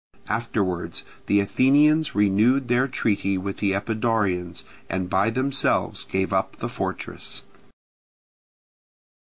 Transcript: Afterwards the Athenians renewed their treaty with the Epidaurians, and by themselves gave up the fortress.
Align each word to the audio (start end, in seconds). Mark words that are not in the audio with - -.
Afterwards 0.29 1.05
the 1.27 1.39
Athenians 1.41 2.15
renewed 2.15 2.69
their 2.69 2.87
treaty 2.87 3.37
with 3.37 3.57
the 3.57 3.73
Epidaurians, 3.73 4.63
and 4.89 5.07
by 5.11 5.29
themselves 5.29 6.05
gave 6.05 6.33
up 6.33 6.55
the 6.55 6.69
fortress. 6.69 7.43